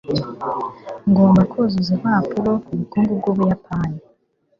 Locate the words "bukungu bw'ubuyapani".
2.79-3.97